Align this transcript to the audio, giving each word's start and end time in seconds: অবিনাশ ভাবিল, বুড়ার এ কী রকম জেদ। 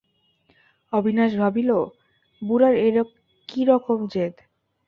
অবিনাশ 0.93 1.31
ভাবিল, 1.35 1.69
বুড়ার 2.41 2.73
এ 2.77 2.89
কী 3.49 3.61
রকম 3.65 3.99
জেদ। 4.13 4.35